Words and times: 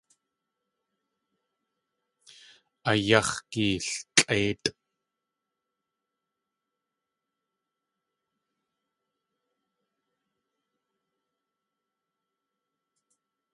A 2.89 2.91
yáx̲ 3.07 3.35
geeltlʼéitʼ! 3.51 4.67